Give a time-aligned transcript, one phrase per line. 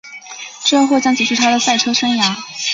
[0.65, 2.35] 这或将结束她的赛车生涯。